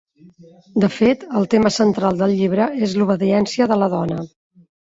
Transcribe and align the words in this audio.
De 0.83 0.89
fet, 0.93 1.25
el 1.41 1.45
tema 1.51 1.71
central 1.77 2.17
del 2.23 2.35
llibre 2.39 2.67
és 2.89 2.99
l'obediència 3.03 3.73
de 3.75 3.81
la 3.83 3.95
dona. 3.97 4.19